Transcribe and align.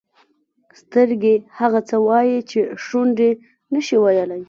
سترګې 0.81 1.33
هغه 1.59 1.79
څه 1.89 1.95
وایي 2.07 2.39
چې 2.49 2.59
شونډې 2.85 3.31
نه 3.73 3.79
شي 3.85 3.97
ویلای. 4.03 4.39